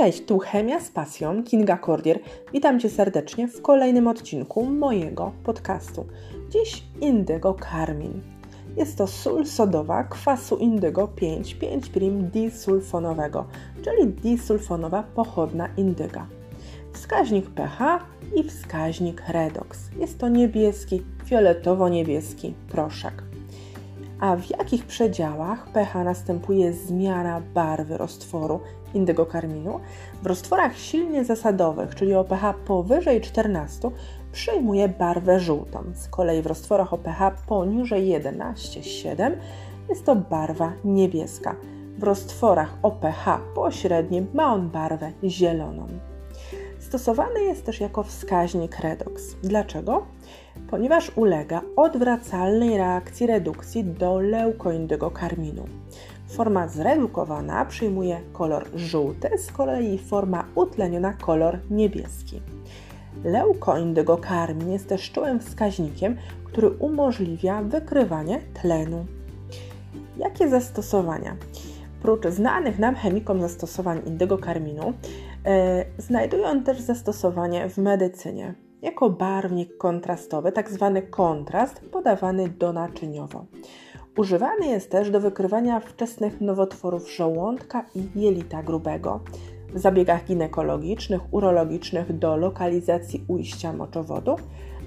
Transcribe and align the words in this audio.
Cześć, 0.00 0.24
tu 0.24 0.38
Chemia 0.38 0.80
z 0.80 0.90
pasją, 0.90 1.44
Kinga 1.44 1.76
Kordier. 1.78 2.18
Witam 2.52 2.80
Cię 2.80 2.90
serdecznie 2.90 3.48
w 3.48 3.62
kolejnym 3.62 4.08
odcinku 4.08 4.64
mojego 4.64 5.32
podcastu. 5.44 6.06
Dziś 6.50 6.84
indygo 7.00 7.54
karmin. 7.54 8.20
Jest 8.76 8.98
to 8.98 9.06
sól 9.06 9.46
sodowa 9.46 10.04
kwasu 10.04 10.56
indygo 10.56 11.06
5,5' 11.06 12.22
disulfonowego, 12.22 13.46
czyli 13.84 14.12
disulfonowa 14.12 15.02
pochodna 15.02 15.68
indyga. 15.76 16.26
Wskaźnik 16.92 17.50
pH 17.50 17.98
i 18.34 18.42
wskaźnik 18.42 19.22
redox. 19.28 19.90
Jest 19.98 20.18
to 20.18 20.28
niebieski, 20.28 21.02
fioletowo-niebieski 21.24 22.52
proszek. 22.68 23.29
A 24.20 24.36
w 24.36 24.50
jakich 24.50 24.86
przedziałach 24.86 25.68
pH 25.72 26.04
następuje 26.04 26.72
zmiana 26.72 27.42
barwy 27.54 27.96
roztworu 27.96 28.60
indygokarminu? 28.94 29.80
W 30.22 30.26
roztworach 30.26 30.76
silnie 30.76 31.24
zasadowych, 31.24 31.94
czyli 31.94 32.14
o 32.14 32.24
pH 32.24 32.54
powyżej 32.66 33.20
14, 33.20 33.90
przyjmuje 34.32 34.88
barwę 34.88 35.40
żółtą. 35.40 35.84
Z 35.94 36.08
kolei 36.08 36.42
w 36.42 36.46
roztworach 36.46 36.92
o 36.92 36.98
pH 36.98 37.30
poniżej 37.46 38.20
11,7 38.20 39.32
jest 39.88 40.06
to 40.06 40.16
barwa 40.16 40.72
niebieska. 40.84 41.56
W 41.98 42.02
roztworach 42.02 42.78
o 42.82 42.90
pH 42.90 43.40
pośrednim 43.54 44.26
ma 44.34 44.54
on 44.54 44.70
barwę 44.70 45.12
zieloną. 45.24 45.86
Stosowany 46.90 47.42
jest 47.42 47.64
też 47.64 47.80
jako 47.80 48.02
wskaźnik 48.02 48.78
redox. 48.78 49.36
Dlaczego? 49.42 50.06
Ponieważ 50.70 51.12
ulega 51.16 51.62
odwracalnej 51.76 52.76
reakcji 52.76 53.26
redukcji 53.26 53.84
do 53.84 54.20
leukoindygokarminu. 54.20 55.64
Forma 56.28 56.68
zredukowana 56.68 57.64
przyjmuje 57.64 58.20
kolor 58.32 58.66
żółty, 58.74 59.38
z 59.38 59.52
kolei 59.52 59.98
forma 59.98 60.44
utleniona 60.54 61.12
kolor 61.12 61.58
niebieski. 61.70 62.42
Leukoindygokarmin 63.24 64.72
jest 64.72 64.88
też 64.88 65.10
czułym 65.10 65.40
wskaźnikiem, 65.40 66.16
który 66.44 66.70
umożliwia 66.70 67.62
wykrywanie 67.62 68.40
tlenu. 68.62 69.06
Jakie 70.16 70.48
zastosowania? 70.48 71.36
Prócz 72.02 72.26
znanych 72.28 72.78
nam 72.78 72.94
chemikom 72.94 73.40
zastosowań 73.40 74.00
indygokarminu, 74.06 74.94
E, 75.44 75.84
znajduje 75.98 76.46
on 76.46 76.64
też 76.64 76.80
zastosowanie 76.80 77.68
w 77.68 77.78
medycynie 77.78 78.54
jako 78.82 79.10
barwnik 79.10 79.76
kontrastowy, 79.76 80.52
tak 80.52 80.70
zwany 80.70 81.02
kontrast 81.02 81.80
podawany 81.92 82.48
donaczyniowo. 82.48 83.44
Używany 84.18 84.66
jest 84.66 84.90
też 84.90 85.10
do 85.10 85.20
wykrywania 85.20 85.80
wczesnych 85.80 86.40
nowotworów 86.40 87.12
żołądka 87.12 87.84
i 87.94 88.20
jelita 88.20 88.62
grubego. 88.62 89.20
W 89.74 89.78
zabiegach 89.78 90.24
ginekologicznych, 90.24 91.20
urologicznych 91.30 92.18
do 92.18 92.36
lokalizacji 92.36 93.24
ujścia 93.28 93.72
moczowodu 93.72 94.36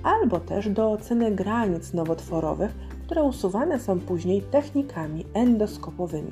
albo 0.03 0.39
też 0.39 0.69
do 0.69 0.91
oceny 0.91 1.31
granic 1.31 1.93
nowotworowych, 1.93 2.71
które 3.05 3.23
usuwane 3.23 3.79
są 3.79 3.99
później 3.99 4.41
technikami 4.41 5.25
endoskopowymi. 5.33 6.31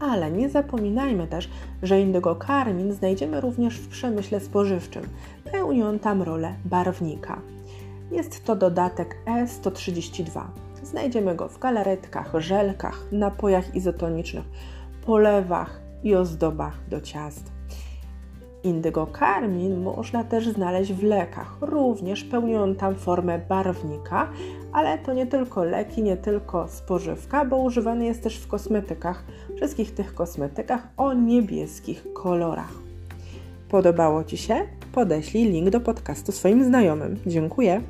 Ale 0.00 0.30
nie 0.30 0.50
zapominajmy 0.50 1.26
też, 1.26 1.48
że 1.82 2.00
indygokarmin 2.00 2.92
znajdziemy 2.92 3.40
również 3.40 3.78
w 3.78 3.88
przemyśle 3.88 4.40
spożywczym. 4.40 5.02
Pełni 5.52 5.82
on 5.82 5.98
tam 5.98 6.22
rolę 6.22 6.54
barwnika. 6.64 7.40
Jest 8.10 8.44
to 8.44 8.56
dodatek 8.56 9.16
E132. 9.26 10.40
Znajdziemy 10.82 11.34
go 11.34 11.48
w 11.48 11.58
galaretkach, 11.58 12.32
żelkach, 12.38 13.12
napojach 13.12 13.74
izotonicznych, 13.74 14.44
polewach 15.06 15.80
i 16.02 16.14
ozdobach 16.14 16.88
do 16.88 17.00
ciast. 17.00 17.53
Indygokarmin 18.64 19.82
można 19.82 20.24
też 20.24 20.48
znaleźć 20.48 20.92
w 20.92 21.02
lekach. 21.02 21.56
Również 21.60 22.24
pełni 22.24 22.56
on 22.56 22.74
tam 22.74 22.94
formę 22.94 23.38
barwnika, 23.38 24.28
ale 24.72 24.98
to 24.98 25.12
nie 25.12 25.26
tylko 25.26 25.64
leki, 25.64 26.02
nie 26.02 26.16
tylko 26.16 26.68
spożywka, 26.68 27.44
bo 27.44 27.56
używany 27.56 28.04
jest 28.04 28.22
też 28.22 28.38
w 28.38 28.48
kosmetykach, 28.48 29.24
wszystkich 29.56 29.94
tych 29.94 30.14
kosmetykach 30.14 30.88
o 30.96 31.12
niebieskich 31.12 32.04
kolorach. 32.12 32.72
Podobało 33.68 34.24
Ci 34.24 34.36
się? 34.36 34.54
Podeślij 34.92 35.44
link 35.44 35.70
do 35.70 35.80
podcastu 35.80 36.32
swoim 36.32 36.64
znajomym. 36.64 37.16
Dziękuję. 37.26 37.80